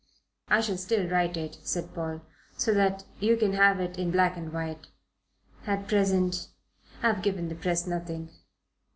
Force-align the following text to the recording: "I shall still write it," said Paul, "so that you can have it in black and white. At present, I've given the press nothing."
"I 0.47 0.61
shall 0.61 0.77
still 0.77 1.07
write 1.07 1.37
it," 1.37 1.59
said 1.61 1.93
Paul, 1.93 2.21
"so 2.57 2.73
that 2.73 3.03
you 3.19 3.37
can 3.37 3.53
have 3.53 3.79
it 3.79 3.99
in 3.99 4.09
black 4.09 4.35
and 4.35 4.51
white. 4.51 4.87
At 5.67 5.87
present, 5.87 6.47
I've 7.03 7.21
given 7.21 7.49
the 7.49 7.55
press 7.55 7.85
nothing." 7.85 8.29